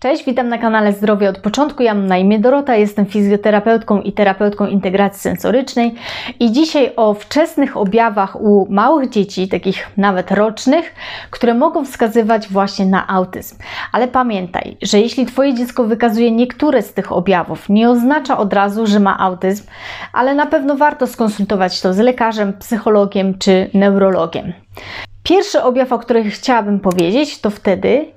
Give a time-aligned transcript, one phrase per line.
[0.00, 1.82] Cześć, witam na kanale Zdrowie od początku.
[1.82, 5.94] Ja mam na imię Dorota, jestem fizjoterapeutką i terapeutką integracji sensorycznej
[6.40, 10.94] i dzisiaj o wczesnych objawach u małych dzieci, takich nawet rocznych,
[11.30, 13.56] które mogą wskazywać właśnie na autyzm.
[13.92, 18.86] Ale pamiętaj, że jeśli Twoje dziecko wykazuje niektóre z tych objawów, nie oznacza od razu,
[18.86, 19.64] że ma autyzm,
[20.12, 24.52] ale na pewno warto skonsultować to z lekarzem, psychologiem czy neurologiem.
[25.22, 28.15] Pierwszy objaw, o którym chciałabym powiedzieć, to wtedy,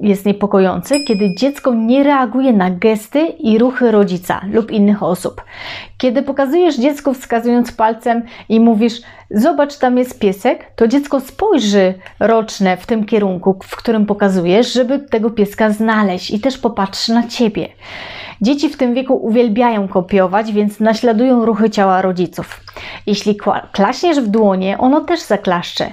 [0.00, 5.42] jest niepokojący, kiedy dziecko nie reaguje na gesty i ruchy rodzica lub innych osób.
[5.98, 12.76] Kiedy pokazujesz dziecku wskazując palcem i mówisz: Zobacz, tam jest piesek, to dziecko spojrzy roczne
[12.76, 17.68] w tym kierunku, w którym pokazujesz, żeby tego pieska znaleźć i też popatrzy na ciebie.
[18.40, 22.60] Dzieci w tym wieku uwielbiają kopiować, więc naśladują ruchy ciała rodziców.
[23.06, 23.36] Jeśli
[23.72, 25.90] klaśniesz w dłonie, ono też zaklaszcze.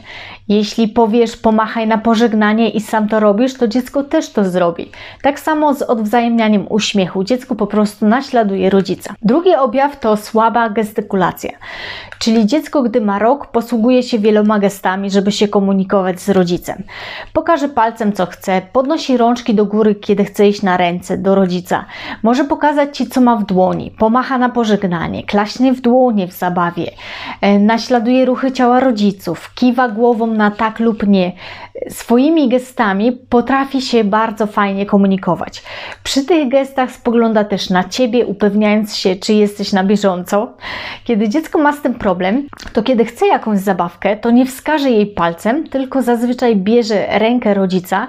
[0.52, 4.92] Jeśli powiesz pomachaj na pożegnanie i sam to robisz, to dziecko też to zrobi.
[5.22, 7.24] Tak samo z odwzajemnianiem uśmiechu.
[7.24, 9.14] Dziecko po prostu naśladuje rodzica.
[9.22, 11.52] Drugi objaw to słaba gestykulacja.
[12.20, 16.84] Czyli dziecko, gdy ma rok, posługuje się wieloma gestami, żeby się komunikować z rodzicem.
[17.34, 21.86] Pokaże palcem, co chce, podnosi rączki do góry, kiedy chce iść na ręce do rodzica.
[22.24, 26.92] Może pokazać ci, co ma w dłoni, pomacha na pożegnanie, klaśnie w dłonie w zabawie,
[27.42, 31.32] e, naśladuje ruchy ciała rodziców, kiwa głową na tak lub nie.
[31.90, 35.64] Swoimi gestami potrafi się bardzo fajnie komunikować.
[36.04, 40.54] Przy tych gestach spogląda też na ciebie, upewniając się, czy jesteś na bieżąco.
[41.04, 45.08] Kiedy dziecko ma z tym problem, to kiedy chce jakąś zabawkę, to nie wskaże jej
[45.08, 48.08] palcem, tylko zazwyczaj bierze rękę rodzica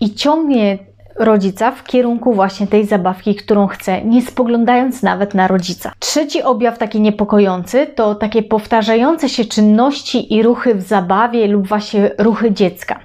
[0.00, 0.78] i ciągnie
[1.16, 5.92] rodzica w kierunku właśnie tej zabawki, którą chce, nie spoglądając nawet na rodzica.
[5.98, 12.10] Trzeci objaw taki niepokojący to takie powtarzające się czynności i ruchy w zabawie lub właśnie
[12.18, 13.00] ruchy dziecka.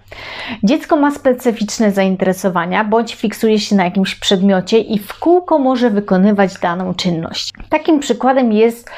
[0.63, 6.59] Dziecko ma specyficzne zainteresowania bądź fiksuje się na jakimś przedmiocie i w kółko może wykonywać
[6.59, 7.53] daną czynność.
[7.69, 8.89] Takim przykładem jest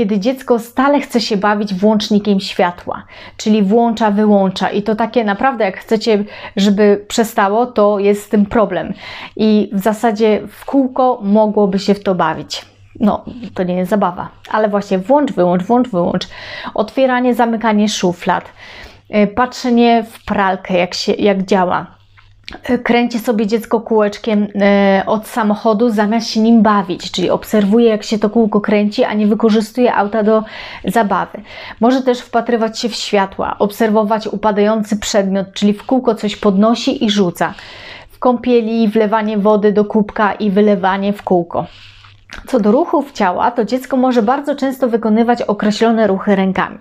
[0.00, 3.04] kiedy dziecko stale chce się bawić włącznikiem światła,
[3.36, 6.24] czyli włącza, wyłącza i to takie naprawdę, jak chcecie,
[6.56, 8.94] żeby przestało, to jest z tym problem.
[9.36, 12.64] I w zasadzie w kółko mogłoby się w to bawić.
[13.00, 13.24] No,
[13.54, 16.28] to nie jest zabawa, ale właśnie włącz, wyłącz, włącz, wyłącz.
[16.74, 18.44] Otwieranie, zamykanie szuflad,
[19.16, 21.99] y, patrzenie w pralkę, jak, się, jak działa
[22.82, 28.18] kręci sobie dziecko kółeczkiem e, od samochodu zamiast się nim bawić, czyli obserwuje jak się
[28.18, 30.44] to kółko kręci, a nie wykorzystuje auta do
[30.84, 31.42] zabawy.
[31.80, 37.10] Może też wpatrywać się w światła, obserwować upadający przedmiot, czyli w kółko coś podnosi i
[37.10, 37.54] rzuca.
[38.10, 41.66] W kąpieli wlewanie wody do kubka i wylewanie w kółko.
[42.46, 46.78] Co do ruchów ciała, to dziecko może bardzo często wykonywać określone ruchy rękami.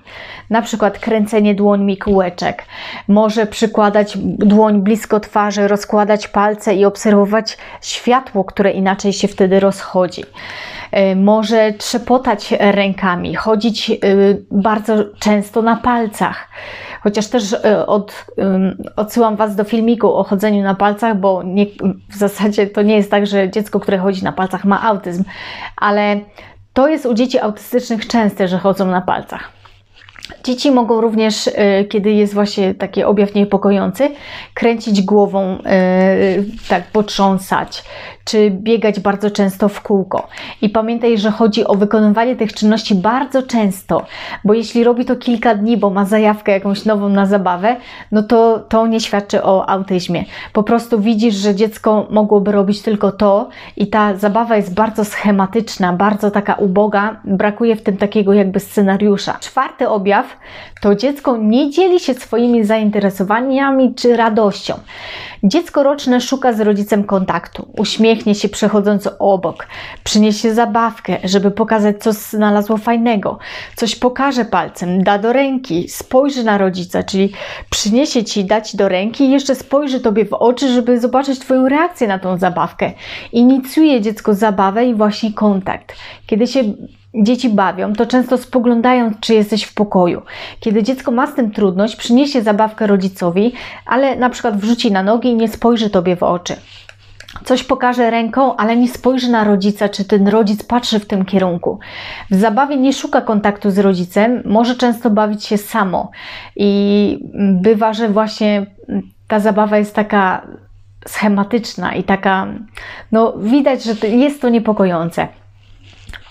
[0.50, 2.64] Na przykład kręcenie dłońmi kółeczek.
[3.08, 10.24] Może przykładać dłoń blisko twarzy, rozkładać palce i obserwować światło, które inaczej się wtedy rozchodzi.
[10.92, 13.96] E, może trzepotać rękami, chodzić e,
[14.52, 16.48] bardzo często na palcach.
[17.04, 18.26] Chociaż też e, od,
[18.96, 21.66] odsyłam Was do filmiku o chodzeniu na palcach, bo nie,
[22.10, 25.24] w zasadzie to nie jest tak, że dziecko, które chodzi na palcach ma autyzm,
[25.78, 26.20] ale
[26.74, 29.59] to jest u dzieci autystycznych częste, że chodzą na palcach.
[30.50, 31.54] Dzieci mogą również, y,
[31.90, 34.10] kiedy jest właśnie taki objaw niepokojący,
[34.54, 35.60] kręcić głową, y,
[36.70, 37.84] tak potrząsać,
[38.30, 40.28] czy biegać bardzo często w kółko.
[40.62, 44.06] I pamiętaj, że chodzi o wykonywanie tych czynności bardzo często,
[44.44, 47.76] bo jeśli robi to kilka dni, bo ma zajawkę jakąś nową na zabawę,
[48.12, 50.26] no to to nie świadczy o autyzmie.
[50.54, 55.94] Po prostu widzisz, że dziecko mogłoby robić tylko to i ta zabawa jest bardzo schematyczna,
[55.94, 59.38] bardzo taka uboga, brakuje w tym takiego jakby scenariusza.
[59.40, 60.39] Czwarty objaw
[60.82, 64.80] to dziecko nie dzieli się swoimi zainteresowaniami czy radością.
[65.44, 69.68] Dziecko roczne szuka z rodzicem kontaktu, uśmiechnie się przechodząc obok,
[70.04, 73.40] przyniesie zabawkę, żeby pokazać, co znalazło fajnego,
[73.76, 77.32] coś pokaże palcem, da do ręki, spojrzy na rodzica, czyli
[77.70, 82.08] przyniesie ci dać do ręki i jeszcze spojrzy tobie w oczy, żeby zobaczyć Twoją reakcję
[82.08, 82.92] na tą zabawkę.
[83.32, 85.96] Inicjuje dziecko zabawę i właśnie kontakt.
[86.28, 86.64] Kiedy się
[87.14, 90.22] dzieci bawią, to często spoglądają, czy jesteś w pokoju.
[90.60, 93.54] Kiedy dziecko ma z tym trudność, przyniesie zabawkę rodzicowi,
[93.86, 96.56] ale na przykład wrzuci na nogi i nie spojrzy tobie w oczy.
[97.46, 101.80] Coś pokaże ręką, ale nie spojrzy na rodzica, czy ten rodzic patrzy w tym kierunku.
[102.32, 106.12] W zabawie nie szuka kontaktu z rodzicem, może często bawić się samo.
[106.56, 107.20] I
[107.62, 108.66] bywa, że właśnie
[109.28, 110.48] ta zabawa jest taka
[111.08, 112.48] schematyczna i taka,
[113.12, 115.28] no widać, że jest to niepokojące.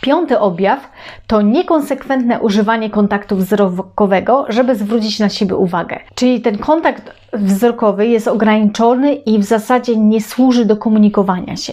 [0.00, 0.90] Piąty objaw
[1.26, 6.00] to niekonsekwentne używanie kontaktu wzrokowego, żeby zwrócić na siebie uwagę.
[6.14, 11.72] Czyli ten kontakt wzrokowy jest ograniczony i w zasadzie nie służy do komunikowania się.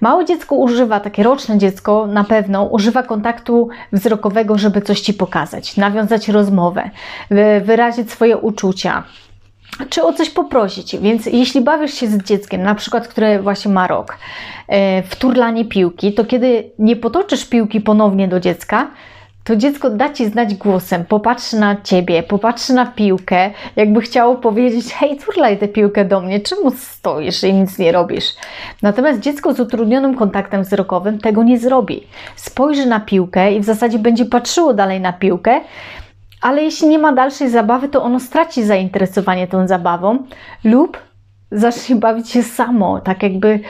[0.00, 5.76] Małe dziecko używa, takie roczne dziecko na pewno używa kontaktu wzrokowego, żeby coś ci pokazać,
[5.76, 6.90] nawiązać rozmowę,
[7.64, 9.02] wyrazić swoje uczucia,
[9.90, 10.96] czy o coś poprosić.
[10.96, 14.18] Więc jeśli bawisz się z dzieckiem, na przykład, które właśnie ma rok,
[14.68, 18.90] e, w turlanie piłki, to kiedy nie potoczysz piłki ponownie do dziecka,
[19.44, 24.92] to dziecko da ci znać głosem, popatrzy na ciebie, popatrzy na piłkę, jakby chciało powiedzieć:
[24.92, 28.24] Hej, turlaj tę piłkę do mnie, czemu stoisz i nic nie robisz?
[28.82, 32.06] Natomiast dziecko z utrudnionym kontaktem wzrokowym tego nie zrobi.
[32.36, 35.60] Spojrzy na piłkę i w zasadzie będzie patrzyło dalej na piłkę,
[36.44, 40.18] ale jeśli nie ma dalszej zabawy, to ono straci zainteresowanie tą zabawą
[40.64, 40.98] lub
[41.52, 43.60] zacznie bawić się samo, tak jakby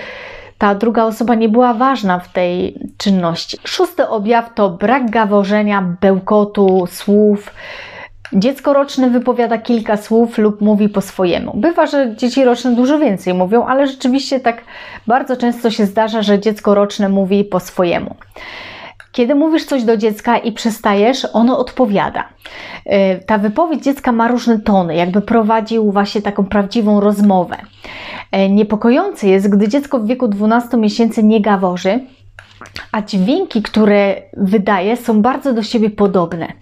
[0.59, 3.59] ta druga osoba nie była ważna w tej czynności.
[3.65, 7.55] Szósty objaw to brak gaworzenia, bełkotu, słów.
[8.33, 11.53] Dziecko roczne wypowiada kilka słów lub mówi po swojemu.
[11.57, 14.63] Bywa, że dzieci roczne dużo więcej mówią, ale rzeczywiście tak
[15.07, 18.15] bardzo często się zdarza, że dziecko roczne mówi po swojemu.
[19.15, 22.29] Kiedy mówisz coś do dziecka i przestajesz, ono odpowiada.
[22.87, 27.57] E, ta wypowiedź dziecka ma różne tony, jakby prowadził właśnie taką prawdziwą rozmowę.
[28.33, 32.01] E, niepokojące jest, gdy dziecko w wieku 12 miesięcy nie gaworzy,
[32.93, 36.53] a dźwięki, które wydaje, są bardzo do siebie podobne.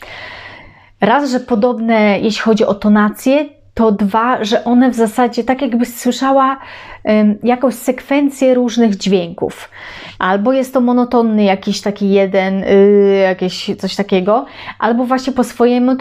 [1.01, 5.89] Raz, że podobne, jeśli chodzi o tonację, to dwa, że one w zasadzie tak jakbyś
[5.89, 6.59] słyszała
[7.05, 9.71] um, jakąś sekwencję różnych dźwięków.
[10.19, 14.47] Albo jest to monotonny jakiś taki jeden, yy, jakieś coś takiego,
[14.79, 15.97] albo właśnie po swojemu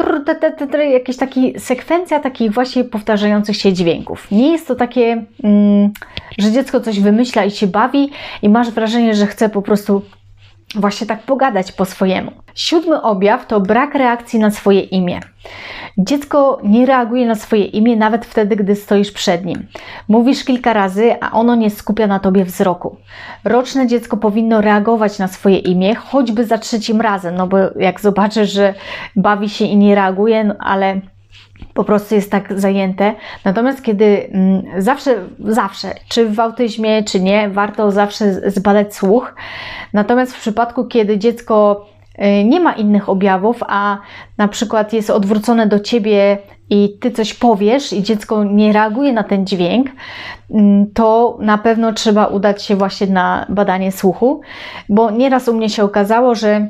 [0.91, 4.31] jakieś taki sekwencja takich właśnie powtarzających się dźwięków.
[4.31, 5.91] Nie jest to takie, mm,
[6.38, 8.09] że dziecko coś wymyśla i się bawi
[8.41, 10.01] i masz wrażenie, że chce po prostu
[10.75, 12.31] właśnie tak pogadać po swojemu.
[12.56, 15.19] Siódmy objaw to brak reakcji na swoje imię.
[15.97, 19.68] Dziecko nie reaguje na swoje imię nawet wtedy, gdy stoisz przed nim.
[20.07, 22.97] Mówisz kilka razy, a ono nie skupia na tobie wzroku.
[23.44, 28.51] Roczne dziecko powinno reagować na swoje imię, choćby za trzecim razem, no bo jak zobaczysz,
[28.51, 28.73] że
[29.15, 31.01] bawi się i nie reaguje, no ale
[31.73, 33.15] po prostu jest tak zajęte.
[33.45, 39.35] Natomiast kiedy mm, zawsze, zawsze, czy w autyzmie, czy nie, warto zawsze zbadać słuch.
[39.94, 41.85] Natomiast w przypadku, kiedy dziecko
[42.19, 43.97] y, nie ma innych objawów, a
[44.38, 46.38] na przykład jest odwrócone do ciebie
[46.69, 49.88] i ty coś powiesz i dziecko nie reaguje na ten dźwięk,
[50.51, 54.41] mm, to na pewno trzeba udać się właśnie na badanie słuchu,
[54.89, 56.68] bo nieraz u mnie się okazało, że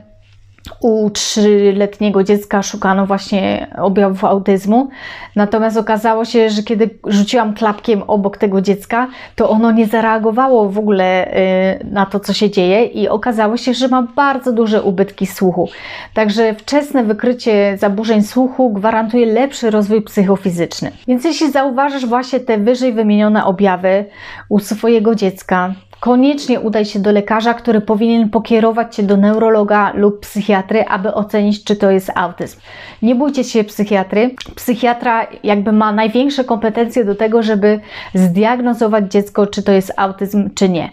[0.81, 4.89] u trzyletniego dziecka szukano właśnie objawów autyzmu.
[5.35, 10.77] Natomiast okazało się, że kiedy rzuciłam klapkiem obok tego dziecka, to ono nie zareagowało w
[10.77, 15.27] ogóle y, na to, co się dzieje, i okazało się, że ma bardzo duże ubytki
[15.27, 15.69] słuchu.
[16.13, 20.91] Także wczesne wykrycie zaburzeń słuchu gwarantuje lepszy rozwój psychofizyczny.
[21.07, 24.05] Więc jeśli zauważysz właśnie te wyżej wymienione objawy
[24.49, 30.19] u swojego dziecka, koniecznie udaj się do lekarza, który powinien pokierować cię do neurologa lub
[30.19, 32.59] psychiatry, aby ocenić, czy to jest autyzm.
[33.01, 34.35] Nie bójcie się psychiatry.
[34.55, 37.79] Psychiatra jakby ma największe kompetencje do tego, żeby
[38.13, 40.89] zdiagnozować dziecko, czy to jest autyzm, czy nie.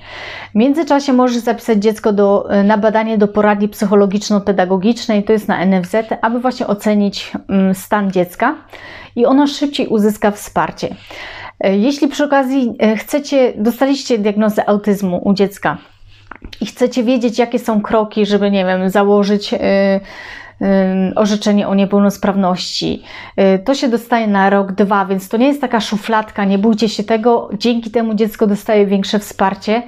[0.51, 5.97] W międzyczasie możesz zapisać dziecko do, na badanie do poradni psychologiczno-pedagogicznej, to jest na NFZ,
[6.23, 8.55] aby właśnie ocenić mm, stan dziecka
[9.17, 10.97] i ono szybciej uzyska wsparcie.
[11.61, 15.79] E, jeśli przy okazji e, chcecie, dostaliście diagnozę autyzmu u dziecka
[16.61, 19.59] i chcecie wiedzieć, jakie są kroki, żeby, nie wiem, założyć yy,
[21.17, 23.03] orzeczenie o niepełnosprawności,
[23.65, 27.05] to się dostaje na rok, dwa, więc to nie jest taka szufladka, nie bójcie się
[27.05, 29.83] tego, dzięki temu dziecko dostaje większe wsparcie.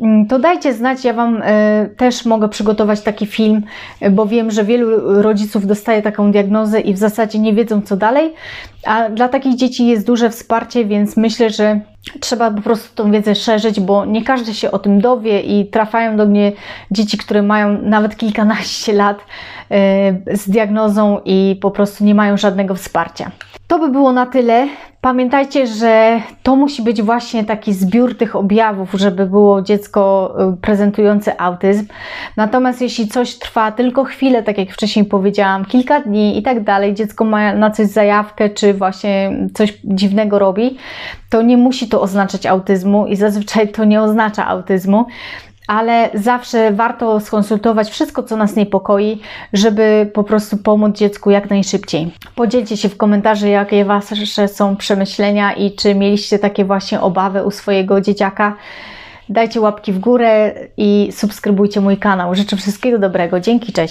[0.00, 3.62] Mm, to dajcie znać, ja Wam e, też mogę przygotować taki film,
[4.00, 7.96] e, bo wiem, że wielu rodziców dostaje taką diagnozę i w zasadzie nie wiedzą co
[7.96, 8.32] dalej,
[8.84, 11.80] a dla takich dzieci jest duże wsparcie, więc myślę, że
[12.20, 16.16] trzeba po prostu tą wiedzę szerzyć, bo nie każdy się o tym dowie i trafiają
[16.16, 16.52] do mnie
[16.90, 19.18] dzieci, które mają nawet kilkanaście lat
[19.70, 23.30] e, z diagnozą i po prostu nie mają żadnego wsparcia.
[23.70, 24.68] To by było na tyle.
[25.00, 31.40] Pamiętajcie, że to musi być właśnie taki zbiór tych objawów, żeby było dziecko y, prezentujące
[31.40, 31.86] autyzm.
[32.36, 36.94] Natomiast jeśli coś trwa tylko chwilę, tak jak wcześniej powiedziałam, kilka dni i tak dalej,
[36.94, 40.76] dziecko ma na coś zajawkę, właśnie coś dziwnego robi,
[41.30, 45.06] to nie musi to oznaczać autyzmu i zazwyczaj to nie oznacza autyzmu
[45.70, 49.20] ale zawsze warto skonsultować wszystko, co nas niepokoi,
[49.52, 52.10] żeby po prostu pomóc dziecku jak najszybciej.
[52.34, 57.50] Podzielcie się w komentarzu, jakie Wasze są przemyślenia i czy mieliście takie właśnie obawy u
[57.50, 58.56] swojego dzieciaka.
[59.28, 62.34] dajcie łapki w górę i subskrybujcie mój kanał.
[62.34, 63.40] Życzę wszystkiego dobrego.
[63.40, 63.88] Dzięki, cześć.